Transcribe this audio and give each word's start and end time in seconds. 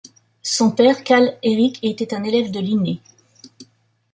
Son 0.41 0.71
père 0.71 1.03
Carl 1.03 1.37
Erik 1.43 1.77
était 1.83 2.15
un 2.15 2.23
élève 2.23 2.49
de 2.49 2.59
Linné. 2.59 3.01